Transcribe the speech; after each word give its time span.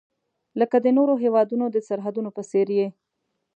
لکه 0.59 0.77
د 0.81 0.87
نورو 0.97 1.13
هیوادونو 1.23 1.65
د 1.71 1.77
سرحدونو 1.87 2.29
په 2.37 2.41
څیر 2.49 2.67
یې. 2.77 2.87